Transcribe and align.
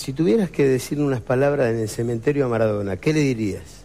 si 0.00 0.12
tuvieras 0.14 0.50
que 0.50 0.66
decir 0.66 0.98
unas 0.98 1.20
palabras 1.20 1.68
en 1.74 1.80
el 1.80 1.88
cementerio 1.90 2.46
a 2.46 2.48
Maradona, 2.48 2.96
¿qué 2.96 3.12
le 3.12 3.20
dirías? 3.20 3.82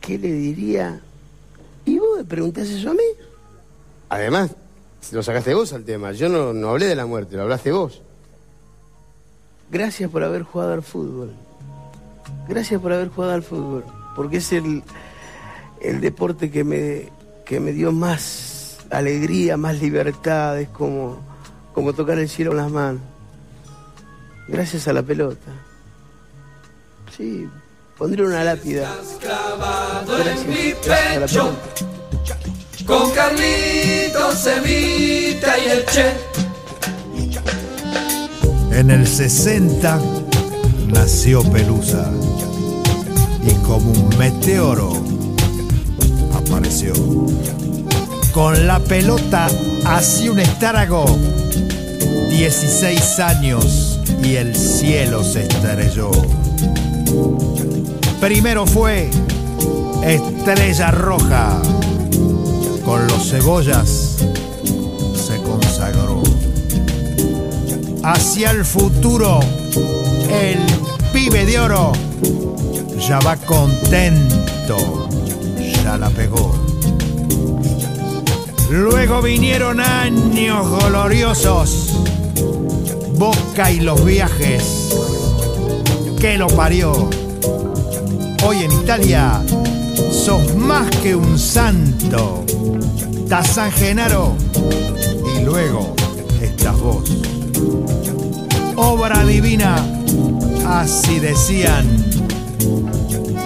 ¿Qué 0.00 0.16
le 0.18 0.30
diría? 0.30 1.00
¿Y 1.84 1.98
vos 1.98 2.18
me 2.18 2.24
preguntás 2.24 2.68
eso 2.68 2.90
a 2.90 2.94
mí? 2.94 3.02
Además, 4.08 4.54
lo 5.10 5.20
sacaste 5.24 5.52
vos 5.52 5.72
al 5.72 5.82
tema. 5.82 6.12
Yo 6.12 6.28
no, 6.28 6.52
no 6.52 6.68
hablé 6.68 6.86
de 6.86 6.94
la 6.94 7.06
muerte, 7.06 7.34
lo 7.34 7.42
hablaste 7.42 7.72
vos. 7.72 8.00
Gracias 9.72 10.08
por 10.08 10.22
haber 10.22 10.44
jugado 10.44 10.74
al 10.74 10.84
fútbol. 10.84 11.32
Gracias 12.48 12.80
por 12.80 12.92
haber 12.92 13.08
jugado 13.08 13.32
al 13.32 13.42
fútbol. 13.42 13.84
Porque 14.14 14.36
es 14.36 14.52
el, 14.52 14.84
el 15.80 16.00
deporte 16.00 16.52
que 16.52 16.62
me, 16.62 17.08
que 17.44 17.58
me 17.58 17.72
dio 17.72 17.90
más 17.90 18.53
alegría, 18.98 19.56
más 19.56 19.80
libertad. 19.80 20.58
Es 20.60 20.68
como, 20.68 21.18
como 21.72 21.92
tocar 21.92 22.18
el 22.18 22.28
cielo 22.28 22.50
con 22.50 22.58
las 22.58 22.70
manos. 22.70 23.02
Gracias 24.48 24.88
a 24.88 24.92
la 24.92 25.02
pelota. 25.02 25.50
Sí, 27.16 27.48
pondré 27.96 28.24
una 28.24 28.44
lápida. 28.44 28.94
Gracias. 31.14 31.44
Con 32.86 33.10
Carlitos, 33.12 34.46
Evita 34.46 35.58
y 35.58 35.70
el 35.70 35.86
Che. 35.86 36.12
En 38.72 38.90
el 38.90 39.06
60 39.06 40.00
nació 40.88 41.42
Pelusa 41.50 42.10
y 43.46 43.54
como 43.62 43.90
un 43.90 44.18
meteoro 44.18 44.92
apareció. 46.34 46.92
Con 48.34 48.66
la 48.66 48.80
pelota 48.80 49.46
hacia 49.86 50.32
un 50.32 50.40
estrágo, 50.40 51.04
16 52.30 53.20
años 53.20 54.00
y 54.24 54.34
el 54.34 54.56
cielo 54.56 55.22
se 55.22 55.44
estrelló. 55.44 56.10
Primero 58.20 58.66
fue 58.66 59.08
Estrella 60.02 60.90
Roja, 60.90 61.62
con 62.84 63.06
los 63.06 63.30
cebollas 63.30 64.16
se 65.14 65.40
consagró. 65.42 66.20
Hacia 68.02 68.50
el 68.50 68.64
futuro, 68.64 69.38
el 70.28 70.58
pibe 71.12 71.46
de 71.46 71.60
oro 71.60 71.92
ya 72.98 73.20
va 73.20 73.36
contento, 73.36 75.08
ya 75.84 75.96
la 75.96 76.10
pegó. 76.10 76.63
Luego 78.74 79.22
vinieron 79.22 79.78
años 79.78 80.84
gloriosos, 80.84 81.92
Boca 83.16 83.70
y 83.70 83.78
los 83.78 84.04
viajes, 84.04 84.92
que 86.18 86.36
lo 86.36 86.48
parió. 86.48 87.08
Hoy 88.44 88.64
en 88.64 88.72
Italia 88.72 89.40
sos 90.10 90.56
más 90.56 90.90
que 90.96 91.14
un 91.14 91.38
santo, 91.38 92.44
da 93.28 93.44
San 93.44 93.70
Genaro 93.70 94.34
y 95.36 95.44
luego 95.44 95.94
estás 96.42 96.76
vos. 96.80 97.08
Obra 98.74 99.24
divina, 99.24 99.86
así 100.66 101.20
decían, 101.20 101.86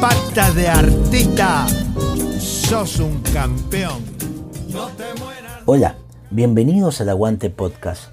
patas 0.01 0.55
de 0.55 0.69
artista, 0.69 1.67
sos 2.41 2.99
un 2.99 3.21
campeón. 3.35 4.18
Hola, 5.65 5.95
bienvenidos 6.31 7.01
al 7.01 7.09
Aguante 7.09 7.49
Podcast. 7.49 8.11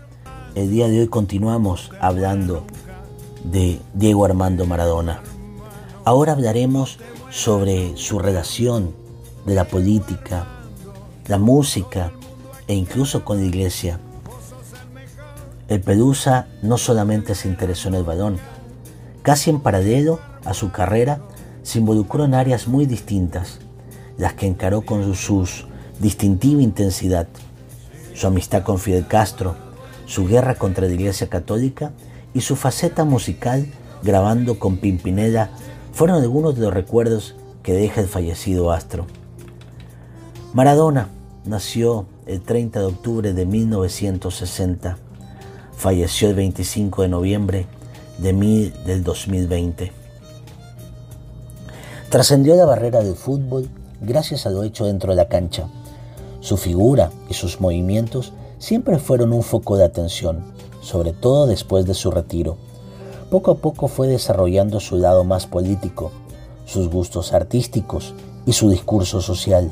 El 0.55 0.71
día 0.71 0.87
de 0.87 1.01
hoy 1.01 1.07
continuamos 1.07 1.91
hablando 1.99 2.63
de 3.43 3.81
Diego 3.93 4.23
Armando 4.23 4.65
Maradona. 4.65 5.21
Ahora 6.05 6.31
hablaremos 6.31 6.99
sobre 7.29 7.97
su 7.97 8.19
relación 8.19 8.95
de 9.45 9.53
la 9.53 9.65
política, 9.65 10.47
la 11.27 11.39
música 11.39 12.13
e 12.67 12.73
incluso 12.73 13.25
con 13.25 13.39
la 13.39 13.47
iglesia. 13.47 13.99
El 15.67 15.81
Pelusa 15.81 16.47
no 16.61 16.77
solamente 16.77 17.35
se 17.35 17.49
interesó 17.49 17.89
en 17.89 17.95
el 17.95 18.03
balón, 18.03 18.37
casi 19.23 19.49
en 19.49 19.59
paralelo 19.59 20.21
a 20.45 20.53
su 20.53 20.71
carrera 20.71 21.19
se 21.63 21.79
involucró 21.79 22.23
en 22.23 22.33
áreas 22.33 22.67
muy 22.69 22.85
distintas, 22.85 23.59
las 24.17 24.35
que 24.35 24.47
encaró 24.47 24.83
con 24.83 25.03
su 25.03 25.45
distintiva 25.99 26.61
intensidad, 26.61 27.27
su 28.13 28.27
amistad 28.27 28.63
con 28.63 28.79
Fidel 28.79 29.07
Castro, 29.07 29.55
su 30.05 30.27
guerra 30.27 30.55
contra 30.55 30.87
la 30.87 30.93
Iglesia 30.93 31.27
Católica 31.27 31.91
y 32.33 32.41
su 32.41 32.55
faceta 32.55 33.05
musical 33.05 33.65
grabando 34.03 34.59
con 34.59 34.77
Pimpinela 34.77 35.49
fueron 35.93 36.21
algunos 36.21 36.55
de 36.55 36.61
los 36.61 36.73
recuerdos 36.73 37.35
que 37.63 37.73
deja 37.73 38.01
el 38.01 38.07
fallecido 38.07 38.71
astro. 38.71 39.07
Maradona 40.53 41.09
nació 41.45 42.05
el 42.25 42.41
30 42.41 42.79
de 42.79 42.85
octubre 42.85 43.33
de 43.33 43.45
1960, 43.45 44.97
falleció 45.75 46.29
el 46.29 46.35
25 46.35 47.01
de 47.01 47.07
noviembre 47.07 47.67
de 48.17 48.33
del 48.85 49.03
2020. 49.03 49.91
Trascendió 52.09 52.55
la 52.55 52.65
barrera 52.65 53.03
del 53.03 53.15
fútbol 53.15 53.67
gracias 54.01 54.45
a 54.45 54.49
lo 54.49 54.63
hecho 54.63 54.85
dentro 54.85 55.11
de 55.11 55.17
la 55.17 55.27
cancha. 55.27 55.67
Su 56.45 56.57
figura 56.57 57.09
y 57.27 57.33
sus 57.33 57.59
movimientos 57.59 58.31
siempre 58.59 58.99
fueron 58.99 59.33
un 59.33 59.41
foco 59.41 59.77
de 59.77 59.83
atención, 59.83 60.43
sobre 60.79 61.11
todo 61.11 61.47
después 61.47 61.87
de 61.87 61.95
su 61.95 62.11
retiro. 62.11 62.55
Poco 63.31 63.49
a 63.49 63.55
poco 63.55 63.87
fue 63.87 64.07
desarrollando 64.07 64.79
su 64.79 64.97
lado 64.97 65.23
más 65.23 65.47
político, 65.47 66.11
sus 66.67 66.87
gustos 66.87 67.33
artísticos 67.33 68.13
y 68.45 68.53
su 68.53 68.69
discurso 68.69 69.21
social. 69.21 69.71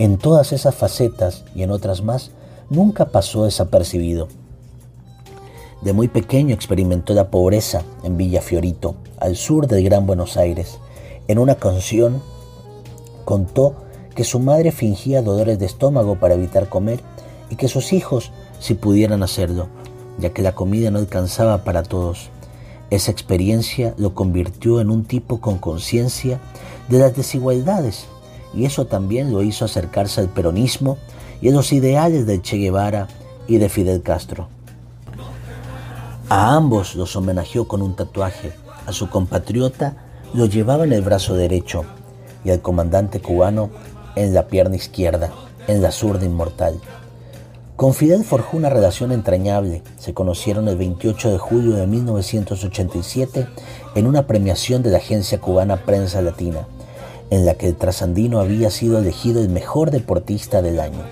En 0.00 0.18
todas 0.18 0.52
esas 0.52 0.74
facetas 0.74 1.44
y 1.54 1.62
en 1.62 1.70
otras 1.70 2.02
más, 2.02 2.32
nunca 2.70 3.12
pasó 3.12 3.44
desapercibido. 3.44 4.26
De 5.80 5.92
muy 5.92 6.08
pequeño 6.08 6.56
experimentó 6.56 7.14
la 7.14 7.30
pobreza 7.30 7.84
en 8.02 8.16
Villa 8.16 8.42
Fiorito, 8.42 8.96
al 9.20 9.36
sur 9.36 9.68
del 9.68 9.84
Gran 9.84 10.08
Buenos 10.08 10.36
Aires. 10.38 10.78
En 11.28 11.38
una 11.38 11.54
canción 11.54 12.20
contó 13.24 13.83
que 14.14 14.24
su 14.24 14.38
madre 14.38 14.72
fingía 14.72 15.22
dolores 15.22 15.58
de 15.58 15.66
estómago 15.66 16.16
para 16.16 16.34
evitar 16.34 16.68
comer 16.68 17.00
y 17.50 17.56
que 17.56 17.68
sus 17.68 17.92
hijos 17.92 18.32
si 18.60 18.74
pudieran 18.74 19.22
hacerlo, 19.22 19.68
ya 20.18 20.30
que 20.30 20.42
la 20.42 20.54
comida 20.54 20.90
no 20.90 20.98
alcanzaba 20.98 21.64
para 21.64 21.82
todos. 21.82 22.30
Esa 22.90 23.10
experiencia 23.10 23.94
lo 23.98 24.14
convirtió 24.14 24.80
en 24.80 24.90
un 24.90 25.04
tipo 25.04 25.40
con 25.40 25.58
conciencia 25.58 26.40
de 26.88 26.98
las 26.98 27.16
desigualdades 27.16 28.06
y 28.54 28.64
eso 28.64 28.86
también 28.86 29.32
lo 29.32 29.42
hizo 29.42 29.64
acercarse 29.64 30.20
al 30.20 30.28
peronismo 30.28 30.96
y 31.40 31.48
a 31.48 31.52
los 31.52 31.72
ideales 31.72 32.26
de 32.26 32.40
Che 32.40 32.56
Guevara 32.56 33.08
y 33.48 33.58
de 33.58 33.68
Fidel 33.68 34.02
Castro. 34.02 34.48
A 36.28 36.54
ambos 36.54 36.94
los 36.94 37.16
homenajeó 37.16 37.68
con 37.68 37.82
un 37.82 37.96
tatuaje. 37.96 38.52
A 38.86 38.92
su 38.92 39.10
compatriota 39.10 39.96
lo 40.32 40.46
llevaba 40.46 40.84
en 40.84 40.92
el 40.92 41.02
brazo 41.02 41.34
derecho 41.34 41.84
y 42.44 42.50
al 42.50 42.60
comandante 42.60 43.20
cubano 43.20 43.70
en 44.16 44.34
la 44.34 44.46
pierna 44.46 44.76
izquierda, 44.76 45.30
en 45.66 45.82
la 45.82 45.90
zurda 45.90 46.24
inmortal. 46.24 46.80
Con 47.76 47.92
Fidel 47.92 48.22
forjó 48.22 48.56
una 48.56 48.70
relación 48.70 49.10
entrañable. 49.10 49.82
Se 49.98 50.14
conocieron 50.14 50.68
el 50.68 50.76
28 50.76 51.32
de 51.32 51.38
julio 51.38 51.74
de 51.74 51.88
1987 51.88 53.48
en 53.96 54.06
una 54.06 54.28
premiación 54.28 54.84
de 54.84 54.90
la 54.90 54.98
agencia 54.98 55.40
cubana 55.40 55.84
Prensa 55.84 56.22
Latina, 56.22 56.68
en 57.30 57.44
la 57.44 57.54
que 57.54 57.66
el 57.66 57.74
trasandino 57.74 58.38
había 58.38 58.70
sido 58.70 58.98
elegido 58.98 59.42
el 59.42 59.48
mejor 59.48 59.90
deportista 59.90 60.62
del 60.62 60.78
año. 60.78 61.02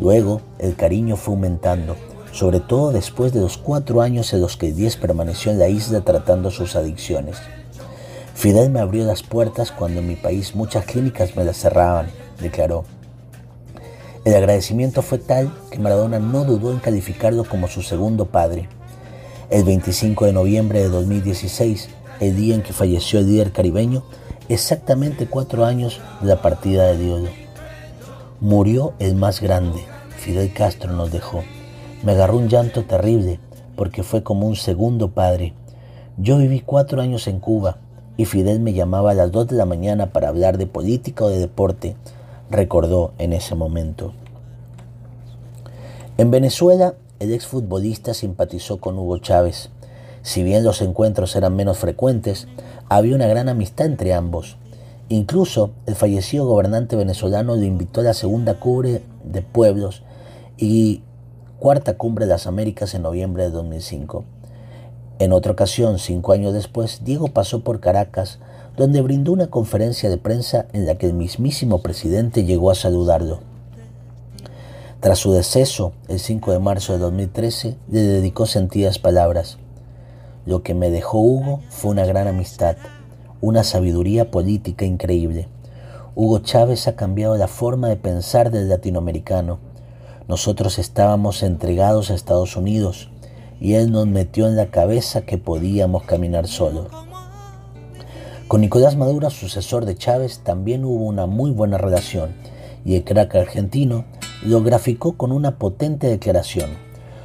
Luego, 0.00 0.40
el 0.58 0.76
cariño 0.76 1.16
fue 1.16 1.34
aumentando, 1.34 1.96
sobre 2.32 2.60
todo 2.60 2.90
después 2.92 3.34
de 3.34 3.40
los 3.40 3.58
cuatro 3.58 4.00
años 4.00 4.32
en 4.32 4.40
los 4.40 4.56
que 4.56 4.72
Díez 4.72 4.96
permaneció 4.96 5.52
en 5.52 5.58
la 5.58 5.68
isla 5.68 6.00
tratando 6.00 6.50
sus 6.50 6.74
adicciones. 6.74 7.36
Fidel 8.34 8.70
me 8.70 8.80
abrió 8.80 9.04
las 9.04 9.22
puertas 9.22 9.70
cuando 9.70 10.00
en 10.00 10.08
mi 10.08 10.16
país 10.16 10.54
muchas 10.54 10.86
clínicas 10.86 11.36
me 11.36 11.44
las 11.44 11.58
cerraban, 11.58 12.06
declaró. 12.42 12.84
El 14.24 14.34
agradecimiento 14.34 15.02
fue 15.02 15.18
tal 15.18 15.52
que 15.70 15.78
Maradona 15.78 16.18
no 16.18 16.44
dudó 16.44 16.70
en 16.70 16.78
calificarlo 16.78 17.44
como 17.44 17.66
su 17.66 17.82
segundo 17.82 18.26
padre. 18.26 18.68
El 19.50 19.64
25 19.64 20.26
de 20.26 20.32
noviembre 20.32 20.80
de 20.80 20.88
2016, 20.88 21.88
el 22.20 22.36
día 22.36 22.54
en 22.54 22.62
que 22.62 22.72
falleció 22.72 23.18
el 23.18 23.26
líder 23.26 23.52
caribeño, 23.52 24.04
exactamente 24.48 25.26
cuatro 25.26 25.64
años 25.64 26.00
de 26.20 26.28
la 26.28 26.40
partida 26.40 26.86
de 26.86 26.98
Dios. 26.98 27.28
Murió 28.40 28.92
el 28.98 29.14
más 29.16 29.40
grande, 29.40 29.84
Fidel 30.18 30.52
Castro 30.52 30.92
nos 30.92 31.10
dejó. 31.10 31.42
Me 32.04 32.12
agarró 32.12 32.38
un 32.38 32.48
llanto 32.48 32.84
terrible 32.84 33.40
porque 33.76 34.02
fue 34.02 34.22
como 34.22 34.46
un 34.46 34.56
segundo 34.56 35.10
padre. 35.10 35.54
Yo 36.16 36.38
viví 36.38 36.60
cuatro 36.60 37.00
años 37.00 37.26
en 37.26 37.40
Cuba 37.40 37.78
y 38.16 38.26
Fidel 38.26 38.60
me 38.60 38.72
llamaba 38.72 39.12
a 39.12 39.14
las 39.14 39.32
dos 39.32 39.48
de 39.48 39.56
la 39.56 39.66
mañana 39.66 40.12
para 40.12 40.28
hablar 40.28 40.58
de 40.58 40.66
política 40.66 41.24
o 41.24 41.28
de 41.28 41.38
deporte, 41.38 41.96
recordó 42.52 43.12
en 43.18 43.32
ese 43.32 43.54
momento. 43.54 44.12
En 46.18 46.30
Venezuela, 46.30 46.94
el 47.18 47.32
exfutbolista 47.32 48.14
simpatizó 48.14 48.78
con 48.78 48.98
Hugo 48.98 49.18
Chávez. 49.18 49.70
Si 50.22 50.42
bien 50.42 50.62
los 50.62 50.82
encuentros 50.82 51.34
eran 51.34 51.56
menos 51.56 51.78
frecuentes, 51.78 52.46
había 52.88 53.16
una 53.16 53.26
gran 53.26 53.48
amistad 53.48 53.86
entre 53.86 54.14
ambos. 54.14 54.56
Incluso 55.08 55.70
el 55.86 55.94
fallecido 55.94 56.46
gobernante 56.46 56.94
venezolano 56.94 57.56
lo 57.56 57.64
invitó 57.64 58.00
a 58.00 58.04
la 58.04 58.14
segunda 58.14 58.60
cumbre 58.60 59.02
de 59.24 59.42
pueblos 59.42 60.02
y 60.56 61.02
cuarta 61.58 61.96
cumbre 61.96 62.26
de 62.26 62.32
las 62.32 62.46
Américas 62.46 62.94
en 62.94 63.02
noviembre 63.02 63.44
de 63.44 63.50
2005. 63.50 64.24
En 65.18 65.32
otra 65.32 65.52
ocasión, 65.52 65.98
cinco 65.98 66.32
años 66.32 66.52
después, 66.52 67.04
Diego 67.04 67.28
pasó 67.28 67.62
por 67.62 67.80
Caracas, 67.80 68.38
donde 68.76 69.02
brindó 69.02 69.32
una 69.32 69.48
conferencia 69.48 70.08
de 70.08 70.18
prensa 70.18 70.66
en 70.72 70.86
la 70.86 70.96
que 70.96 71.06
el 71.06 71.14
mismísimo 71.14 71.82
presidente 71.82 72.44
llegó 72.44 72.70
a 72.70 72.74
saludarlo. 72.74 73.40
Tras 75.00 75.18
su 75.18 75.32
deceso, 75.32 75.92
el 76.08 76.20
5 76.20 76.52
de 76.52 76.58
marzo 76.60 76.92
de 76.92 77.00
2013, 77.00 77.76
le 77.90 78.00
dedicó 78.00 78.46
sentidas 78.46 78.98
palabras. 78.98 79.58
Lo 80.46 80.62
que 80.62 80.74
me 80.74 80.90
dejó 80.90 81.18
Hugo 81.18 81.60
fue 81.70 81.90
una 81.90 82.06
gran 82.06 82.28
amistad, 82.28 82.76
una 83.40 83.64
sabiduría 83.64 84.30
política 84.30 84.84
increíble. 84.84 85.48
Hugo 86.14 86.38
Chávez 86.38 86.86
ha 86.88 86.94
cambiado 86.94 87.36
la 87.36 87.48
forma 87.48 87.88
de 87.88 87.96
pensar 87.96 88.50
del 88.50 88.68
latinoamericano. 88.68 89.58
Nosotros 90.28 90.78
estábamos 90.78 91.42
entregados 91.42 92.10
a 92.10 92.14
Estados 92.14 92.56
Unidos, 92.56 93.10
y 93.60 93.74
él 93.74 93.90
nos 93.90 94.06
metió 94.06 94.46
en 94.46 94.56
la 94.56 94.66
cabeza 94.66 95.22
que 95.22 95.36
podíamos 95.36 96.04
caminar 96.04 96.46
solos. 96.46 96.86
Con 98.52 98.60
Nicolás 98.60 98.96
Maduro, 98.96 99.30
sucesor 99.30 99.86
de 99.86 99.96
Chávez, 99.96 100.40
también 100.40 100.84
hubo 100.84 101.06
una 101.06 101.24
muy 101.24 101.52
buena 101.52 101.78
relación 101.78 102.34
y 102.84 102.96
el 102.96 103.02
crack 103.02 103.34
argentino 103.34 104.04
lo 104.42 104.62
graficó 104.62 105.16
con 105.16 105.32
una 105.32 105.56
potente 105.56 106.06
declaración. 106.06 106.68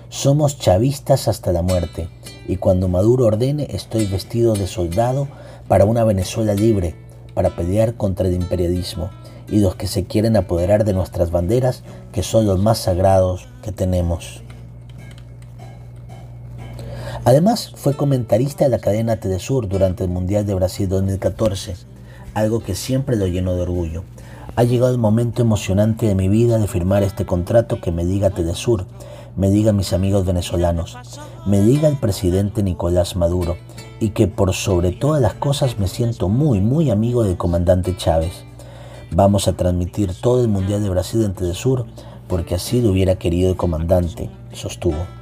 Somos 0.07 0.57
chavistas 0.57 1.27
hasta 1.27 1.51
la 1.51 1.61
muerte 1.61 2.07
y 2.47 2.55
cuando 2.55 2.87
Maduro 2.87 3.25
ordene 3.25 3.67
estoy 3.71 4.05
vestido 4.05 4.53
de 4.53 4.67
soldado 4.67 5.27
para 5.67 5.83
una 5.83 6.05
Venezuela 6.05 6.53
libre, 6.53 6.95
para 7.33 7.57
pelear 7.57 7.95
contra 7.95 8.29
el 8.29 8.33
imperialismo 8.33 9.09
y 9.49 9.59
los 9.59 9.75
que 9.75 9.87
se 9.87 10.05
quieren 10.05 10.37
apoderar 10.37 10.85
de 10.85 10.93
nuestras 10.93 11.29
banderas, 11.29 11.83
que 12.13 12.23
son 12.23 12.45
los 12.45 12.57
más 12.57 12.77
sagrados 12.77 13.49
que 13.63 13.73
tenemos. 13.73 14.43
Además, 17.27 17.73
fue 17.75 17.93
comentarista 17.93 18.63
de 18.63 18.69
la 18.69 18.79
cadena 18.79 19.17
Telesur 19.17 19.67
durante 19.67 20.05
el 20.05 20.09
Mundial 20.09 20.45
de 20.45 20.53
Brasil 20.53 20.87
2014, 20.87 21.75
algo 22.33 22.61
que 22.61 22.73
siempre 22.73 23.17
lo 23.17 23.27
llenó 23.27 23.53
de 23.53 23.63
orgullo. 23.63 24.05
Ha 24.55 24.63
llegado 24.63 24.93
el 24.93 24.97
momento 24.97 25.41
emocionante 25.41 26.05
de 26.05 26.15
mi 26.15 26.29
vida 26.29 26.57
de 26.57 26.67
firmar 26.67 27.03
este 27.03 27.25
contrato 27.25 27.81
que 27.81 27.91
me 27.91 28.05
diga 28.05 28.29
Telesur, 28.29 28.85
me 29.35 29.49
diga 29.49 29.73
mis 29.73 29.91
amigos 29.91 30.25
venezolanos, 30.25 30.97
me 31.45 31.59
diga 31.59 31.89
el 31.89 31.97
presidente 31.97 32.63
Nicolás 32.63 33.17
Maduro, 33.17 33.57
y 33.99 34.11
que 34.11 34.27
por 34.27 34.53
sobre 34.53 34.93
todas 34.93 35.21
las 35.21 35.33
cosas 35.33 35.79
me 35.79 35.89
siento 35.89 36.29
muy, 36.29 36.61
muy 36.61 36.91
amigo 36.91 37.25
del 37.25 37.35
comandante 37.35 37.97
Chávez. 37.97 38.45
Vamos 39.11 39.49
a 39.49 39.53
transmitir 39.57 40.13
todo 40.13 40.41
el 40.41 40.47
Mundial 40.47 40.81
de 40.81 40.91
Brasil 40.91 41.21
en 41.25 41.33
Telesur 41.33 41.87
porque 42.29 42.55
así 42.55 42.81
lo 42.81 42.91
hubiera 42.91 43.15
querido 43.15 43.49
el 43.49 43.57
comandante, 43.57 44.29
sostuvo. 44.53 45.16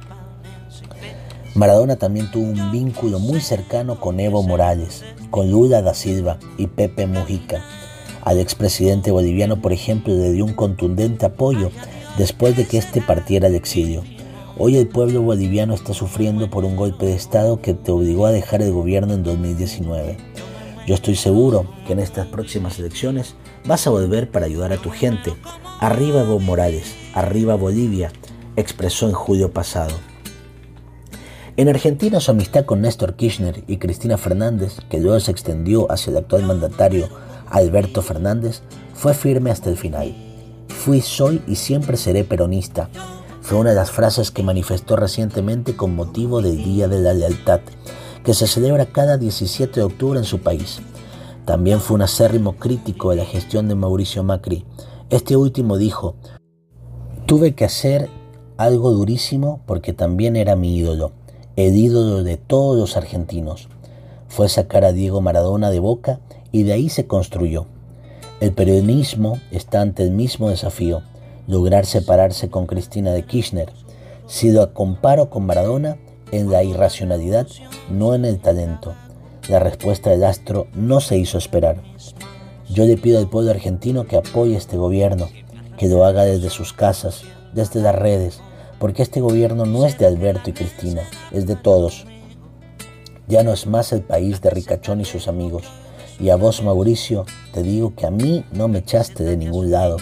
Maradona 1.56 1.96
también 1.96 2.30
tuvo 2.30 2.50
un 2.50 2.70
vínculo 2.70 3.18
muy 3.18 3.40
cercano 3.40 3.98
con 3.98 4.20
Evo 4.20 4.42
Morales, 4.42 5.04
con 5.30 5.50
Lula 5.50 5.80
da 5.80 5.94
Silva 5.94 6.38
y 6.58 6.66
Pepe 6.66 7.06
Mujica. 7.06 7.64
Al 8.22 8.38
expresidente 8.38 9.10
boliviano, 9.10 9.62
por 9.62 9.72
ejemplo, 9.72 10.12
le 10.12 10.32
dio 10.32 10.44
un 10.44 10.52
contundente 10.52 11.24
apoyo 11.24 11.70
después 12.18 12.58
de 12.58 12.66
que 12.66 12.76
éste 12.76 13.00
partiera 13.00 13.46
al 13.46 13.54
exilio. 13.54 14.04
Hoy 14.58 14.76
el 14.76 14.86
pueblo 14.86 15.22
boliviano 15.22 15.72
está 15.72 15.94
sufriendo 15.94 16.50
por 16.50 16.66
un 16.66 16.76
golpe 16.76 17.06
de 17.06 17.14
Estado 17.14 17.62
que 17.62 17.72
te 17.72 17.90
obligó 17.90 18.26
a 18.26 18.32
dejar 18.32 18.60
el 18.60 18.72
gobierno 18.72 19.14
en 19.14 19.22
2019. 19.22 20.18
Yo 20.86 20.94
estoy 20.94 21.16
seguro 21.16 21.64
que 21.86 21.94
en 21.94 22.00
estas 22.00 22.26
próximas 22.26 22.78
elecciones 22.78 23.34
vas 23.64 23.86
a 23.86 23.90
volver 23.90 24.30
para 24.30 24.44
ayudar 24.44 24.74
a 24.74 24.82
tu 24.82 24.90
gente. 24.90 25.32
Arriba 25.80 26.20
Evo 26.20 26.38
Morales, 26.38 26.94
arriba 27.14 27.54
Bolivia, 27.54 28.12
expresó 28.56 29.06
en 29.08 29.14
julio 29.14 29.52
pasado. 29.52 29.94
En 31.58 31.70
Argentina 31.70 32.20
su 32.20 32.32
amistad 32.32 32.66
con 32.66 32.82
Néstor 32.82 33.16
Kirchner 33.16 33.64
y 33.66 33.78
Cristina 33.78 34.18
Fernández, 34.18 34.76
que 34.90 35.00
luego 35.00 35.18
se 35.20 35.30
extendió 35.30 35.90
hacia 35.90 36.10
el 36.10 36.18
actual 36.18 36.42
mandatario 36.42 37.08
Alberto 37.48 38.02
Fernández, 38.02 38.60
fue 38.92 39.14
firme 39.14 39.50
hasta 39.50 39.70
el 39.70 39.78
final. 39.78 40.14
Fui, 40.68 41.00
soy 41.00 41.40
y 41.46 41.54
siempre 41.54 41.96
seré 41.96 42.24
peronista. 42.24 42.90
Fue 43.40 43.56
una 43.56 43.70
de 43.70 43.76
las 43.76 43.90
frases 43.90 44.30
que 44.30 44.42
manifestó 44.42 44.96
recientemente 44.96 45.74
con 45.76 45.96
motivo 45.96 46.42
del 46.42 46.62
Día 46.62 46.88
de 46.88 46.98
la 46.98 47.14
Lealtad, 47.14 47.60
que 48.22 48.34
se 48.34 48.46
celebra 48.46 48.84
cada 48.84 49.16
17 49.16 49.80
de 49.80 49.86
octubre 49.86 50.18
en 50.18 50.26
su 50.26 50.40
país. 50.40 50.82
También 51.46 51.80
fue 51.80 51.94
un 51.94 52.02
acérrimo 52.02 52.56
crítico 52.56 53.10
de 53.10 53.16
la 53.16 53.24
gestión 53.24 53.66
de 53.66 53.76
Mauricio 53.76 54.22
Macri. 54.22 54.66
Este 55.08 55.36
último 55.36 55.78
dijo, 55.78 56.16
tuve 57.24 57.54
que 57.54 57.64
hacer 57.64 58.10
algo 58.58 58.90
durísimo 58.90 59.62
porque 59.64 59.94
también 59.94 60.36
era 60.36 60.54
mi 60.54 60.76
ídolo 60.76 61.12
el 61.56 61.74
ídolo 61.74 62.22
de 62.22 62.36
todos 62.36 62.76
los 62.76 62.98
argentinos. 62.98 63.68
Fue 64.28 64.48
sacar 64.50 64.84
a 64.84 64.92
Diego 64.92 65.22
Maradona 65.22 65.70
de 65.70 65.78
boca 65.78 66.20
y 66.52 66.64
de 66.64 66.74
ahí 66.74 66.90
se 66.90 67.06
construyó. 67.06 67.66
El 68.40 68.52
periodismo 68.52 69.38
está 69.50 69.80
ante 69.80 70.02
el 70.02 70.10
mismo 70.10 70.50
desafío, 70.50 71.00
lograr 71.46 71.86
separarse 71.86 72.50
con 72.50 72.66
Cristina 72.66 73.12
de 73.12 73.24
Kirchner. 73.24 73.72
Si 74.26 74.50
lo 74.52 74.74
comparo 74.74 75.30
con 75.30 75.46
Maradona, 75.46 75.96
en 76.30 76.50
la 76.50 76.62
irracionalidad, 76.62 77.46
no 77.88 78.14
en 78.14 78.26
el 78.26 78.38
talento. 78.38 78.94
La 79.48 79.58
respuesta 79.58 80.10
del 80.10 80.24
astro 80.24 80.66
no 80.74 81.00
se 81.00 81.16
hizo 81.16 81.38
esperar. 81.38 81.80
Yo 82.68 82.84
le 82.84 82.96
pido 82.96 83.18
al 83.18 83.30
pueblo 83.30 83.52
argentino 83.52 84.06
que 84.06 84.16
apoye 84.16 84.56
este 84.56 84.76
gobierno, 84.76 85.28
que 85.78 85.88
lo 85.88 86.04
haga 86.04 86.24
desde 86.24 86.50
sus 86.50 86.72
casas, 86.72 87.22
desde 87.54 87.80
las 87.80 87.94
redes, 87.94 88.40
porque 88.78 89.02
este 89.02 89.20
gobierno 89.20 89.66
no 89.66 89.86
es 89.86 89.98
de 89.98 90.06
Alberto 90.06 90.50
y 90.50 90.52
Cristina, 90.52 91.02
es 91.32 91.46
de 91.46 91.56
todos. 91.56 92.06
Ya 93.28 93.42
no 93.42 93.52
es 93.52 93.66
más 93.66 93.92
el 93.92 94.02
país 94.02 94.40
de 94.40 94.50
Ricachón 94.50 95.00
y 95.00 95.04
sus 95.04 95.28
amigos. 95.28 95.64
Y 96.20 96.30
a 96.30 96.36
vos, 96.36 96.62
Mauricio, 96.62 97.26
te 97.52 97.62
digo 97.62 97.94
que 97.94 98.06
a 98.06 98.10
mí 98.10 98.44
no 98.52 98.68
me 98.68 98.78
echaste 98.78 99.24
de 99.24 99.36
ningún 99.36 99.70
lado. 99.70 99.96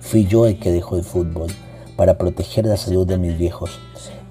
Fui 0.00 0.26
yo 0.26 0.46
el 0.46 0.58
que 0.58 0.72
dejó 0.72 0.96
el 0.96 1.04
fútbol 1.04 1.52
para 1.96 2.16
proteger 2.16 2.66
la 2.66 2.76
salud 2.76 3.06
de 3.06 3.18
mis 3.18 3.36
viejos. 3.36 3.78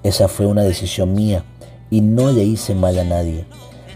Esa 0.02 0.28
fue 0.28 0.46
una 0.46 0.62
decisión 0.62 1.14
mía 1.14 1.44
y 1.90 2.00
no 2.00 2.32
le 2.32 2.44
hice 2.44 2.74
mal 2.74 2.98
a 2.98 3.04
nadie. 3.04 3.46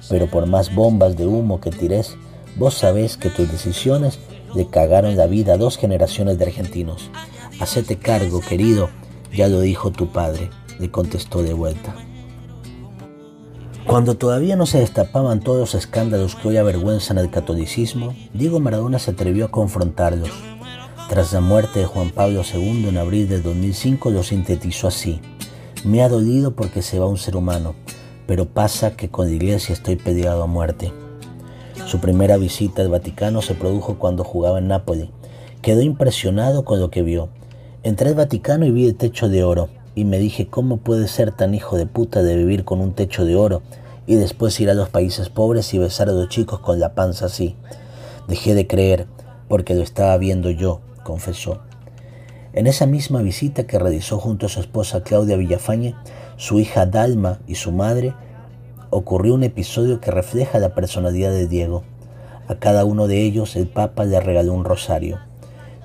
Pero 0.09 0.31
por 0.31 0.47
más 0.47 0.75
bombas 0.75 1.17
de 1.17 1.27
humo 1.27 1.61
que 1.61 1.71
tires, 1.71 2.15
vos 2.57 2.75
sabés 2.75 3.17
que 3.17 3.31
tus 3.31 3.51
decisiones 3.51 4.19
le 4.55 4.67
cagaron 4.67 5.17
la 5.17 5.27
vida 5.27 5.55
a 5.55 5.59
dos 5.59 5.77
generaciones 5.77 6.39
de 6.39 6.45
argentinos. 6.45 7.11
Hacete 7.59 7.97
cargo, 7.97 8.41
querido, 8.41 8.89
ya 9.35 9.49
lo 9.49 9.61
dijo 9.61 9.91
tu 9.91 10.09
padre, 10.09 10.51
le 10.79 10.91
contestó 10.91 11.43
de 11.43 11.55
vuelta. 11.55 11.95
Cuando 13.87 14.17
todavía 14.17 14.57
no 14.57 14.65
se 14.65 14.79
destapaban 14.79 15.41
todos 15.41 15.59
los 15.59 15.75
escándalos 15.75 16.37
que 16.37 16.49
hoy 16.49 16.57
avergüenzan 16.57 17.19
al 17.19 17.31
catolicismo, 17.31 18.15
Diego 18.33 18.59
Maradona 18.59 18.99
se 18.99 19.11
atrevió 19.11 19.45
a 19.45 19.51
confrontarlos. 19.51 20.31
Tras 21.09 21.33
la 21.35 21.41
muerte 21.41 21.81
de 21.81 21.87
Juan 21.87 22.11
Pablo 22.11 22.43
II 22.51 22.89
en 22.89 22.97
abril 22.97 23.29
del 23.29 23.43
2005 23.43 24.11
lo 24.11 24.23
sintetizó 24.23 24.89
así. 24.89 25.21
Me 25.85 26.03
ha 26.03 26.09
dolido 26.09 26.53
porque 26.53 26.81
se 26.81 26.99
va 26.99 27.07
un 27.07 27.19
ser 27.19 27.37
humano, 27.37 27.75
pero 28.27 28.47
pasa 28.47 28.97
que 28.97 29.11
con 29.11 29.27
la 29.27 29.35
iglesia 29.35 29.75
estoy 29.75 29.97
peleado 29.97 30.43
a 30.43 30.47
muerte. 30.47 30.93
Su 31.87 32.01
primera 32.01 32.39
visita 32.39 32.81
al 32.81 32.89
Vaticano 32.89 33.43
se 33.43 33.55
produjo 33.55 33.99
cuando 33.99 34.25
jugaba 34.25 34.59
en 34.61 34.69
Nápoles. 34.69 35.11
Quedó 35.61 35.83
impresionado 35.83 36.65
con 36.65 36.81
lo 36.81 36.91
que 36.91 37.03
vio 37.03 37.29
Entré 37.85 38.09
al 38.09 38.15
Vaticano 38.15 38.65
y 38.65 38.71
vi 38.71 38.87
el 38.87 38.95
techo 38.95 39.29
de 39.29 39.45
oro 39.45 39.69
y 39.95 40.07
me 40.07 40.19
dije 40.19 40.47
cómo 40.47 40.79
puede 40.79 41.07
ser 41.07 41.33
tan 41.33 41.55
hijo 41.55 41.77
de 41.77 41.85
puta 41.85 42.23
de 42.23 42.35
vivir 42.35 42.65
con 42.65 42.81
un 42.81 42.95
techo 42.95 43.27
de 43.27 43.37
oro 43.37 43.61
y 44.07 44.15
después 44.15 44.59
ir 44.59 44.71
a 44.71 44.75
los 44.75 44.89
países 44.89 45.29
pobres 45.29 45.75
y 45.75 45.79
besar 45.79 46.09
a 46.09 46.13
los 46.13 46.31
chicos 46.31 46.61
con 46.61 46.81
la 46.81 46.95
panza 46.95 47.27
así. 47.27 47.57
Dejé 48.27 48.55
de 48.55 48.67
creer 48.67 49.07
porque 49.49 49.75
lo 49.75 49.83
estaba 49.83 50.17
viendo 50.17 50.49
yo, 50.49 50.81
confesó. 51.03 51.61
En 52.55 52.67
esa 52.67 52.87
misma 52.87 53.21
visita 53.21 53.67
que 53.67 53.79
realizó 53.79 54.19
junto 54.19 54.47
a 54.47 54.49
su 54.49 54.61
esposa 54.61 55.03
Claudia 55.03 55.37
Villafañe, 55.37 55.95
su 56.39 56.61
hija 56.61 56.87
Dalma 56.87 57.41
y 57.47 57.57
su 57.57 57.71
madre, 57.71 58.15
ocurrió 58.89 59.35
un 59.35 59.45
episodio 59.45 60.01
que 60.01 60.11
refleja 60.11 60.59
la 60.59 60.75
personalidad 60.75 61.33
de 61.33 61.49
Diego. 61.49 61.85
A 62.49 62.55
cada 62.55 62.87
uno 62.87 63.09
de 63.09 63.21
ellos 63.21 63.57
el 63.57 63.67
Papa 63.67 64.07
le 64.07 64.19
regaló 64.21 64.55
un 64.55 64.65
rosario. 64.65 65.19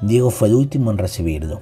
Diego 0.02 0.30
fue 0.30 0.48
el 0.48 0.54
último 0.54 0.92
en 0.92 0.98
recibirlo. 0.98 1.60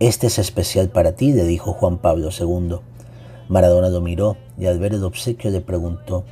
Este 0.00 0.28
es 0.28 0.38
especial 0.38 0.88
para 0.88 1.12
ti, 1.12 1.34
le 1.34 1.44
dijo 1.44 1.74
Juan 1.74 1.98
Pablo 1.98 2.30
II. 2.30 2.76
Maradona 3.50 3.90
lo 3.90 4.00
miró 4.00 4.38
y 4.56 4.64
al 4.64 4.78
ver 4.78 4.94
el 4.94 5.04
obsequio 5.04 5.50
le 5.50 5.60
preguntó, 5.60 6.24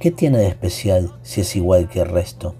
¿qué 0.00 0.10
tiene 0.10 0.38
de 0.38 0.48
especial 0.48 1.12
si 1.22 1.42
es 1.42 1.54
igual 1.54 1.88
que 1.88 2.00
el 2.00 2.08
resto? 2.08 2.56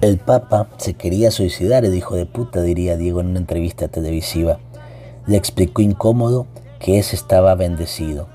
El 0.00 0.18
Papa 0.18 0.70
se 0.78 0.94
quería 0.94 1.30
suicidar, 1.30 1.84
el 1.84 1.94
hijo 1.94 2.16
de 2.16 2.26
puta, 2.26 2.62
diría 2.62 2.96
Diego 2.96 3.20
en 3.20 3.28
una 3.28 3.38
entrevista 3.38 3.86
televisiva. 3.86 4.58
Le 5.28 5.36
explicó 5.36 5.82
incómodo 5.82 6.48
que 6.80 6.98
ese 6.98 7.14
estaba 7.14 7.54
bendecido. 7.54 8.26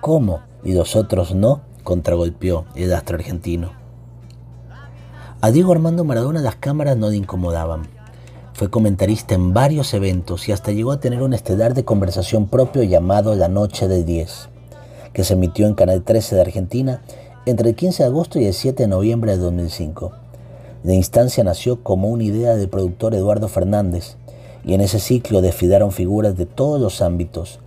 ¿Cómo? 0.00 0.40
¿Y 0.64 0.72
los 0.72 0.96
otros 0.96 1.32
no? 1.32 1.60
contragolpeó 1.84 2.66
el 2.74 2.92
astro 2.92 3.18
argentino. 3.18 3.70
A 5.40 5.52
Diego 5.52 5.70
Armando 5.70 6.02
Maradona 6.02 6.40
las 6.40 6.56
cámaras 6.56 6.96
no 6.96 7.08
le 7.08 7.18
incomodaban. 7.18 7.95
Fue 8.56 8.70
comentarista 8.70 9.34
en 9.34 9.52
varios 9.52 9.92
eventos 9.92 10.48
y 10.48 10.52
hasta 10.52 10.72
llegó 10.72 10.90
a 10.90 10.98
tener 10.98 11.20
un 11.20 11.34
estelar 11.34 11.74
de 11.74 11.84
conversación 11.84 12.46
propio 12.46 12.82
llamado 12.84 13.34
La 13.34 13.48
Noche 13.48 13.86
del 13.86 14.06
10, 14.06 14.48
que 15.12 15.24
se 15.24 15.34
emitió 15.34 15.66
en 15.66 15.74
Canal 15.74 16.02
13 16.02 16.36
de 16.36 16.40
Argentina 16.40 17.02
entre 17.44 17.68
el 17.68 17.76
15 17.76 18.02
de 18.02 18.08
agosto 18.08 18.40
y 18.40 18.46
el 18.46 18.54
7 18.54 18.84
de 18.84 18.88
noviembre 18.88 19.32
de 19.32 19.36
2005. 19.36 20.12
La 20.84 20.94
instancia 20.94 21.44
nació 21.44 21.82
como 21.82 22.08
una 22.08 22.24
idea 22.24 22.56
del 22.56 22.70
productor 22.70 23.14
Eduardo 23.14 23.48
Fernández, 23.48 24.16
y 24.64 24.72
en 24.72 24.80
ese 24.80 25.00
ciclo 25.00 25.42
desfilaron 25.42 25.92
figuras 25.92 26.38
de 26.38 26.46
todos 26.46 26.80
los 26.80 27.02
ámbitos, 27.02 27.58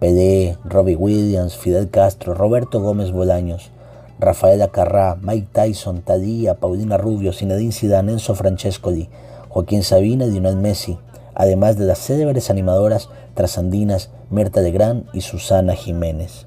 Pelé, 0.00 0.56
Robbie 0.64 0.96
Williams, 0.96 1.58
Fidel 1.58 1.90
Castro, 1.90 2.32
Roberto 2.32 2.80
Gómez 2.80 3.12
Bolaños, 3.12 3.70
Rafaela 4.18 4.68
Carrá, 4.68 5.18
Mike 5.20 5.48
Tyson, 5.52 6.00
Tadía, 6.00 6.54
Paulina 6.54 6.96
Rubio, 6.96 7.34
Zinedine 7.34 7.72
Zidane, 7.72 8.12
Enzo 8.12 8.34
Francescoli, 8.34 9.10
Joaquín 9.58 9.82
Sabina 9.82 10.24
y 10.24 10.30
Lionel 10.30 10.54
Messi, 10.54 11.00
además 11.34 11.76
de 11.76 11.84
las 11.84 11.98
célebres 11.98 12.48
animadoras 12.48 13.08
trasandinas 13.34 14.10
Mirta 14.30 14.60
Legrand 14.60 15.06
y 15.12 15.22
Susana 15.22 15.74
Jiménez. 15.74 16.46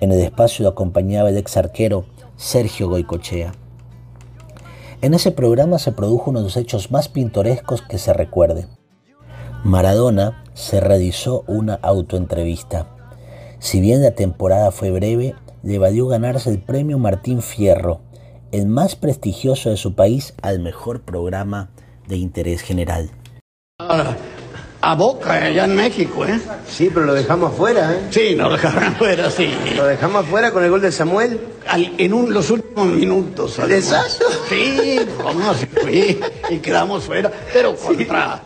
En 0.00 0.10
el 0.10 0.18
espacio 0.18 0.64
lo 0.64 0.70
acompañaba 0.70 1.28
el 1.28 1.36
ex 1.36 1.56
arquero 1.56 2.06
Sergio 2.34 2.88
Goicochea. 2.88 3.52
En 5.00 5.14
ese 5.14 5.30
programa 5.30 5.78
se 5.78 5.92
produjo 5.92 6.30
uno 6.30 6.40
de 6.40 6.46
los 6.46 6.56
hechos 6.56 6.90
más 6.90 7.08
pintorescos 7.08 7.82
que 7.82 7.98
se 7.98 8.12
recuerde. 8.12 8.66
Maradona 9.62 10.42
se 10.52 10.80
realizó 10.80 11.44
una 11.46 11.74
autoentrevista. 11.74 12.88
Si 13.60 13.80
bien 13.80 14.02
la 14.02 14.10
temporada 14.16 14.72
fue 14.72 14.90
breve, 14.90 15.36
le 15.62 15.78
valió 15.78 16.08
ganarse 16.08 16.50
el 16.50 16.60
premio 16.60 16.98
Martín 16.98 17.42
Fierro, 17.42 18.00
el 18.50 18.66
más 18.66 18.96
prestigioso 18.96 19.70
de 19.70 19.76
su 19.76 19.94
país 19.94 20.34
al 20.42 20.58
mejor 20.58 21.02
programa 21.02 21.70
de 22.10 22.16
interés 22.18 22.60
general. 22.60 23.10
A 24.82 24.94
Boca, 24.94 25.32
allá 25.34 25.64
en 25.64 25.74
México, 25.76 26.24
¿eh? 26.26 26.40
Sí, 26.66 26.90
pero 26.92 27.04
lo 27.06 27.14
dejamos 27.14 27.52
afuera, 27.52 27.92
¿eh? 27.92 28.00
Sí, 28.10 28.34
nos 28.34 28.52
dejaron 28.52 28.84
afuera, 28.84 29.30
sí. 29.30 29.50
Lo 29.76 29.84
dejamos 29.86 30.24
afuera 30.24 30.50
con 30.52 30.64
el 30.64 30.70
gol 30.70 30.80
de 30.80 30.90
Samuel. 30.90 31.38
Al- 31.68 31.92
en 31.98 32.12
un- 32.14 32.32
los 32.32 32.50
últimos 32.50 32.86
minutos. 32.88 33.58
Sí, 34.48 35.00
vamos, 35.22 35.56
sí, 35.86 36.18
y 36.50 36.58
quedamos 36.58 37.04
fuera, 37.04 37.30
pero 37.52 37.76
contra, 37.76 38.40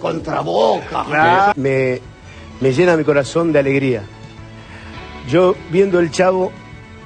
contra 0.00 0.40
Boca. 0.40 1.52
Me, 1.56 2.00
me 2.60 2.72
llena 2.72 2.96
mi 2.96 3.02
corazón 3.04 3.52
de 3.52 3.58
alegría. 3.58 4.02
Yo 5.28 5.54
viendo 5.70 5.98
el 6.00 6.10
chavo 6.10 6.52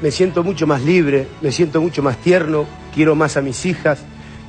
me 0.02 0.11
siento 0.11 0.42
mucho 0.44 0.66
más 0.66 0.83
libre, 0.83 1.26
me 1.40 1.52
siento 1.52 1.80
mucho 1.80 2.02
más 2.02 2.18
tierno, 2.18 2.66
quiero 2.94 3.14
más 3.14 3.37
a 3.38 3.40
mis 3.40 3.64
hijas, 3.64 4.00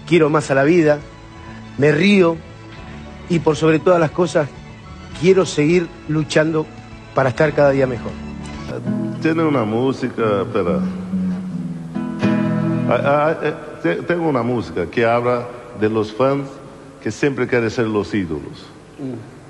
quiero 0.07 0.29
más 0.29 0.51
a 0.51 0.55
la 0.55 0.63
vida, 0.63 1.00
me 1.77 1.91
río 1.91 2.38
y 3.29 3.39
por 3.39 3.55
sobre 3.55 3.79
todas 3.79 4.00
las 4.00 4.12
cosas 4.12 4.48
quiero 5.22 5.46
seguir 5.46 5.88
luchando 6.08 6.65
para 7.13 7.29
estar 7.29 7.53
cada 7.53 7.72
día 7.72 7.88
mejor. 7.88 8.12
Tiene 9.22 9.44
una 9.44 9.63
música, 9.63 10.41
espera. 10.41 10.79
Ah, 12.89 13.00
ah, 13.03 13.36
eh, 13.41 13.53
te- 13.82 13.96
Tengo 14.03 14.27
una 14.27 14.44
música 14.44 14.86
que 14.88 15.05
habla 15.05 15.48
de 15.79 15.89
los 15.89 16.13
fans 16.13 16.48
que 17.01 17.12
siempre 17.12 17.48
quieren 17.48 17.70
ser 17.72 17.88
los 17.88 18.13
ídolos. 18.13 18.65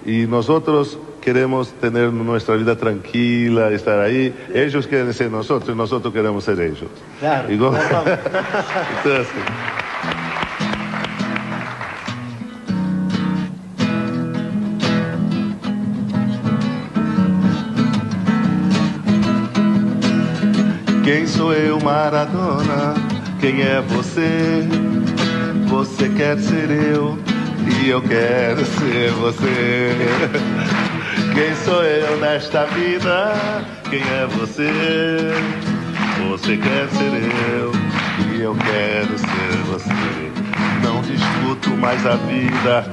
Y 0.05 0.25
nosotros 0.27 0.97
queremos 1.21 1.71
tener 1.73 2.11
nuestra 2.13 2.55
vida 2.55 2.75
tranquila, 2.77 3.69
estar 3.71 3.99
ahí. 3.99 4.33
Ellos 4.53 4.87
quieren 4.87 5.13
ser 5.13 5.31
nosotros 5.31 5.73
y 5.73 5.77
nosotros 5.77 6.13
queremos 6.13 6.43
ser 6.43 6.59
ellos. 6.61 6.89
Claro. 7.19 7.47
Entonces, 7.49 9.27
sou 21.45 21.53
eu, 21.53 21.79
Maradona? 21.79 22.95
Quem 23.39 23.61
é 23.61 23.79
você? 23.79 24.67
Você 25.67 26.09
quer 26.09 26.39
ser 26.39 26.71
eu 26.71 27.19
e 27.83 27.89
eu 27.89 28.01
quero 28.01 28.65
ser 28.65 29.11
você. 29.11 29.91
Quem 31.35 31.55
sou 31.63 31.83
eu 31.83 32.17
nesta 32.17 32.65
vida? 32.65 33.33
Quem 33.91 34.01
é 34.01 34.25
você? 34.25 34.71
Você 36.31 36.57
quer 36.57 36.87
ser 36.89 37.13
eu 37.53 37.71
e 38.33 38.41
eu 38.41 38.55
quero 38.55 39.15
ser 39.19 39.57
você. 39.67 40.31
Não 40.83 40.99
discuto 41.03 41.69
mais 41.77 42.03
a 42.07 42.15
vida, 42.15 42.89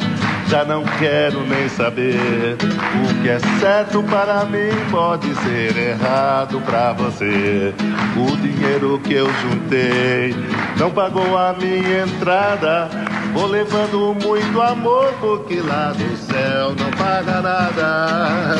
já 0.52 0.66
não 0.66 0.84
quero 0.98 1.46
nem 1.46 1.66
saber. 1.70 2.58
O 2.60 3.22
que 3.22 3.28
é 3.30 3.38
certo 3.58 4.02
para 4.02 4.44
mim 4.44 4.68
pode 4.90 5.34
ser 5.36 5.74
errado 5.74 6.60
para 6.60 6.92
você. 6.92 7.72
O 8.14 8.36
dinheiro 8.36 9.00
que 9.02 9.14
eu 9.14 9.30
juntei 9.32 10.34
não 10.78 10.90
pagou 10.90 11.38
a 11.38 11.54
minha 11.54 12.02
entrada. 12.04 12.90
Vou 13.32 13.46
levando 13.46 14.14
muito 14.22 14.60
amor, 14.60 15.14
porque 15.20 15.58
lá 15.60 15.94
do 15.94 16.16
céu 16.18 16.74
não 16.78 16.90
paga 16.98 17.40
nada. 17.40 18.56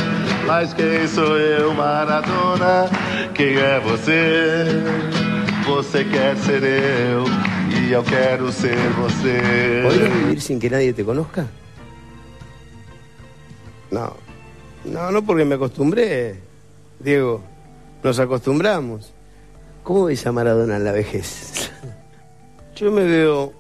Mas 0.47 0.73
quem 0.73 1.07
sou 1.07 1.37
eu, 1.37 1.75
Maradona? 1.75 2.89
Quem 3.35 3.59
é 3.59 3.79
você? 3.81 4.65
Você 5.67 6.05
quer 6.05 6.37
ser 6.39 6.63
eu 6.63 7.25
e 7.79 7.93
eu 7.93 8.03
quero 8.03 8.51
ser 8.51 8.79
você. 8.97 9.83
¿Podrías 9.83 10.11
vivir 10.11 10.41
sin 10.41 10.59
que 10.59 10.71
nadie 10.71 10.95
te 10.95 11.05
conozca? 11.05 11.47
No, 13.93 14.15
no, 14.87 15.13
no 15.13 15.23
porque 15.23 15.45
me 15.45 15.57
acostumbré, 15.57 16.41
Diego. 16.99 17.43
Nos 18.03 18.19
acostumbramos. 18.19 19.13
¿Cómo 19.83 20.07
ves 20.07 20.27
a 20.27 20.33
Maradona 20.33 20.77
en 20.77 20.85
la 20.85 20.93
vejez? 20.93 21.71
Yo 22.75 22.91
me 22.91 23.05
veo, 23.05 23.53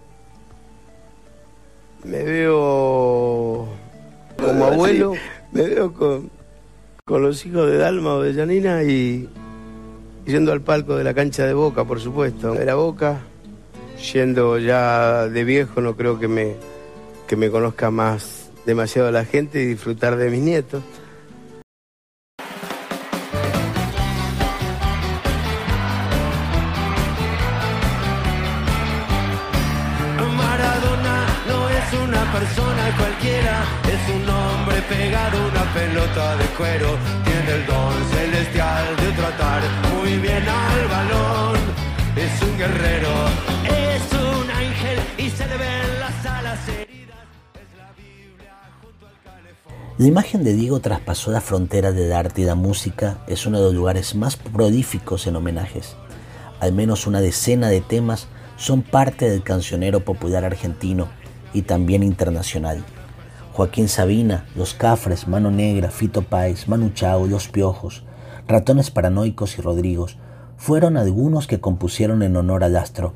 me 2.05 2.23
veo 2.23 3.69
como 4.39 4.65
abuelo, 4.65 5.12
me 5.53 5.62
veo 5.65 5.93
con, 5.93 6.31
con 7.05 7.23
los 7.23 7.45
hijos 7.45 7.71
de 7.71 7.77
Dalma 7.77 8.15
o 8.15 8.23
de 8.23 8.33
Janina 8.33 8.83
y 8.85 9.29
yendo 10.25 10.51
al 10.53 10.62
palco 10.62 10.97
de 10.97 11.05
la 11.05 11.12
cancha 11.12 11.45
de 11.45 11.53
Boca, 11.53 11.85
por 11.85 12.01
supuesto. 12.01 12.55
De 12.55 12.65
la 12.65 12.75
Boca, 12.75 13.21
yendo 14.15 14.59
ya 14.59 15.29
de 15.29 15.45
viejo, 15.45 15.83
no 15.83 15.95
creo 15.95 16.19
que 16.19 16.27
me, 16.27 16.57
que 17.27 17.37
me 17.37 17.51
conozca 17.51 17.91
más 17.91 18.42
demasiado 18.66 19.11
la 19.11 19.25
gente 19.25 19.62
y 19.62 19.66
disfrutar 19.66 20.16
de 20.16 20.31
mis 20.31 20.40
nietos. 20.40 20.83
La 50.02 50.09
imagen 50.09 50.42
de 50.42 50.54
Diego 50.54 50.80
traspasó 50.80 51.30
la 51.30 51.40
frontera 51.40 51.92
del 51.92 52.12
arte 52.12 52.42
y 52.42 52.44
la 52.44 52.56
música, 52.56 53.18
es 53.28 53.47
uno 53.47 53.59
de 53.59 53.66
los 53.66 53.75
lugares 53.75 54.16
más 54.16 54.35
prolíficos 54.35 55.28
en 55.28 55.37
homenajes. 55.37 55.94
Al 56.59 56.73
menos 56.73 57.06
una 57.06 57.21
decena 57.21 57.68
de 57.68 57.82
temas 57.82 58.26
son 58.56 58.82
parte 58.82 59.30
del 59.30 59.44
cancionero 59.44 60.04
popular 60.04 60.44
argentino 60.44 61.06
y 61.54 61.62
también 61.62 62.02
internacional. 62.02 62.82
Joaquín 63.52 63.88
Sabina, 63.88 64.44
Los 64.56 64.75
Cafres, 64.75 65.28
Mano 65.28 65.52
Negra, 65.52 65.88
Fito 65.88 66.23
Páez, 66.23 66.66
Manu 66.66 66.90
Chao, 66.90 67.28
Los 67.28 67.47
Piojos, 67.47 68.02
Ratones 68.49 68.90
Paranoicos 68.90 69.56
y 69.56 69.62
Rodrigos 69.62 70.18
fueron 70.56 70.97
algunos 70.97 71.47
que 71.47 71.61
compusieron 71.61 72.25
en 72.25 72.37
honor 72.37 72.64
al 72.64 72.75
astro. 72.75 73.12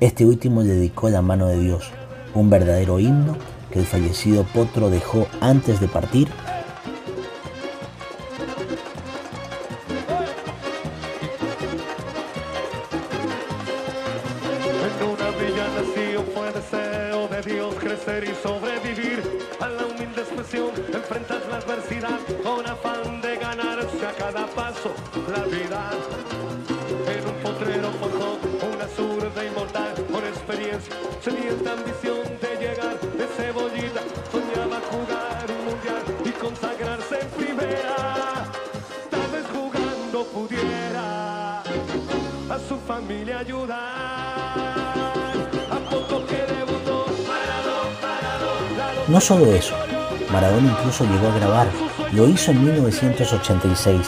Este 0.00 0.24
último 0.24 0.64
dedicó 0.64 1.10
La 1.10 1.20
mano 1.20 1.46
de 1.48 1.60
Dios, 1.60 1.90
un 2.32 2.48
verdadero 2.48 3.00
himno 3.00 3.36
que 3.72 3.80
el 3.80 3.86
fallecido 3.86 4.44
Potro 4.44 4.90
dejó 4.90 5.26
antes 5.40 5.80
de 5.80 5.88
partir 5.88 6.28
su 42.72 42.78
familia 42.78 43.40
ayudar. 43.40 43.78
No 49.08 49.20
solo 49.20 49.46
eso, 49.52 49.74
Maradona 50.30 50.70
incluso 50.78 51.04
llegó 51.04 51.28
a 51.28 51.36
grabar. 51.38 51.66
Lo 52.12 52.28
hizo 52.28 52.50
en 52.52 52.64
1986, 52.64 54.00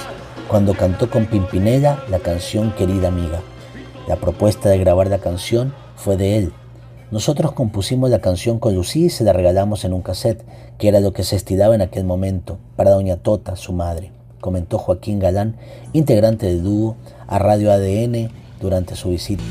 cuando 0.49 0.73
cantó 0.73 1.11
con 1.11 1.26
Pimpinela 1.26 2.04
la 2.09 2.21
canción 2.21 2.73
Querida 2.73 3.09
Amiga. 3.09 3.40
La 4.09 4.16
propuesta 4.16 4.71
de 4.71 4.78
grabar 4.78 5.09
la 5.09 5.18
canción 5.18 5.75
fue 5.97 6.16
de 6.16 6.38
él. 6.38 6.52
Nosotros 7.11 7.52
compusimos 7.52 8.09
la 8.09 8.21
canción 8.21 8.59
con 8.59 8.75
Lucía 8.75 9.06
y 9.06 9.11
se 9.11 9.25
la 9.25 9.35
regalamos 9.35 9.85
en 9.85 9.92
un 9.92 10.00
cassette, 10.00 10.42
que 10.78 10.88
era 10.88 11.00
lo 11.00 11.12
que 11.12 11.25
se 11.25 11.37
estilaba 11.37 11.75
en 11.75 11.83
aquel 11.83 12.04
momento, 12.04 12.59
para 12.76 12.92
doña 12.92 13.16
Tota, 13.16 13.56
su 13.56 13.75
madre, 13.75 14.11
comentó 14.40 14.78
Joaquín 14.78 15.18
Galán, 15.18 15.56
integrante 15.92 16.47
del 16.47 16.62
dúo, 16.62 16.97
a 17.26 17.38
Radio 17.38 17.71
ADN 17.71 18.43
durante 18.61 18.96
su 18.96 19.11
visita. 19.11 19.42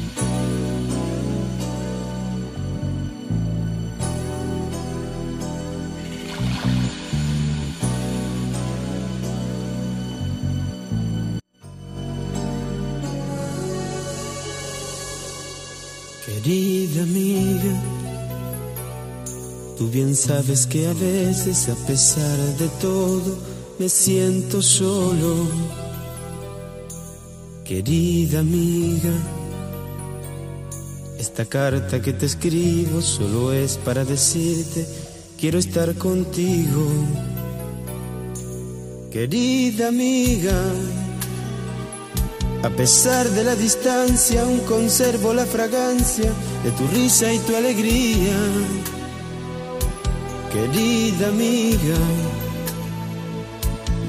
Querida 16.25 17.03
amiga, 17.03 17.81
tú 19.77 19.89
bien 19.89 20.13
sabes 20.13 20.67
que 20.67 20.87
a 20.87 20.93
veces 20.93 21.69
a 21.69 21.75
pesar 21.87 22.37
de 22.57 22.67
todo 22.81 23.37
me 23.79 23.87
siento 23.87 24.61
solo. 24.61 25.47
Querida 27.65 28.41
amiga, 28.41 29.13
esta 31.17 31.45
carta 31.45 32.01
que 32.01 32.11
te 32.11 32.25
escribo 32.25 33.01
solo 33.01 33.53
es 33.53 33.77
para 33.77 34.03
decirte 34.03 34.85
quiero 35.39 35.59
estar 35.59 35.95
contigo. 35.95 36.85
Querida 39.09 39.87
amiga, 39.87 40.61
a 42.63 42.69
pesar 42.69 43.29
de 43.29 43.45
la 43.45 43.55
distancia, 43.55 44.41
aún 44.41 44.59
conservo 44.61 45.33
la 45.33 45.45
fragancia 45.45 46.31
de 46.65 46.71
tu 46.71 46.85
risa 46.87 47.31
y 47.31 47.39
tu 47.39 47.55
alegría. 47.55 48.37
Querida 50.51 51.29
amiga, 51.29 51.95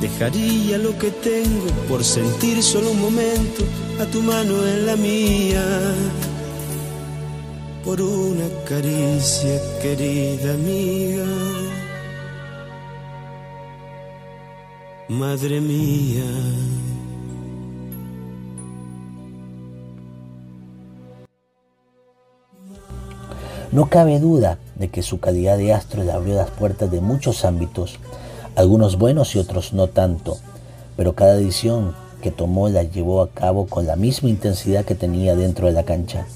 dejaría 0.05 0.77
lo 0.77 0.93
que 0.99 1.11
tengo 1.11 1.67
por 1.89 2.05
sentir 2.05 2.63
solo 2.63 2.91
un 2.91 3.01
momento 3.01 3.63
a 3.99 4.05
tu 4.05 4.21
mano 4.21 4.55
en 4.67 4.85
la 4.85 4.97
mía. 4.97 5.65
Por 7.87 8.03
una 8.03 8.47
caricia, 8.69 9.59
querida 9.81 10.53
amiga. 10.53 11.25
Madre 15.09 15.59
mía. 15.63 16.29
No 23.73 23.89
cabe 23.89 24.21
duda 24.21 24.59
de 24.77 24.89
que 24.89 25.03
su 25.03 25.19
calidad 25.19 25.57
de 25.57 25.73
astro 25.73 26.05
le 26.05 26.13
abrió 26.13 26.35
las 26.35 26.51
puertas 26.51 26.91
de 26.91 27.01
muchos 27.01 27.47
ámbitos, 27.47 27.99
algunos 28.57 28.99
buenos 28.99 29.35
y 29.35 29.39
otros 29.39 29.73
no 29.73 29.89
tanto, 29.89 30.37
pero 30.97 31.15
cada 31.15 31.35
edición 31.35 31.95
que 32.23 32.31
tomó 32.31 32.69
la 32.69 32.85
llevó 32.85 33.21
a 33.21 33.31
cabo 33.31 33.67
con 33.67 33.87
la 33.87 33.97
misma 33.97 34.29
intensidad 34.29 34.85
que 34.85 34.95
tenía 34.95 35.37
dentro 35.37 35.67
de 35.67 35.73
la 35.73 35.85
cancha. 35.85 36.27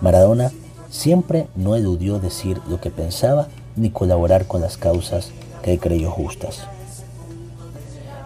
Maradona 0.00 0.50
siempre 0.90 1.46
no 1.56 1.76
eludió 1.76 2.18
decir 2.18 2.60
lo 2.68 2.80
que 2.80 2.90
pensaba 2.90 3.48
ni 3.76 3.90
colaborar 3.90 4.46
con 4.46 4.60
las 4.60 4.76
causas 4.76 5.30
que 5.62 5.78
creyó 5.78 6.10
justas. 6.10 6.60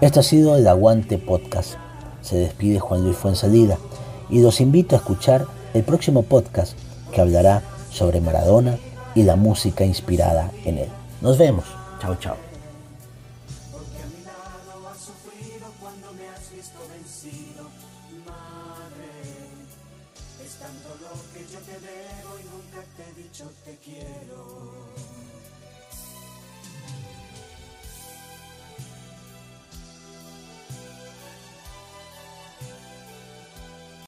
Esto 0.00 0.20
ha 0.20 0.22
sido 0.22 0.56
el 0.56 0.68
Aguante 0.68 1.18
Podcast. 1.18 1.74
Se 2.22 2.36
despide 2.36 2.78
Juan 2.78 3.02
Luis 3.02 3.16
Fuensalida 3.16 3.78
y 4.30 4.40
los 4.40 4.60
invito 4.60 4.94
a 4.94 4.98
escuchar 4.98 5.46
el 5.72 5.82
próximo 5.82 6.22
podcast 6.22 6.74
que 7.12 7.20
hablará 7.20 7.62
sobre 7.90 8.20
Maradona 8.20 8.78
y 9.14 9.22
la 9.22 9.36
música 9.36 9.84
inspirada 9.84 10.50
en 10.64 10.78
él. 10.78 10.88
Nos 11.20 11.38
vemos. 11.38 11.64
Chao, 12.00 12.16
chao. 12.16 12.43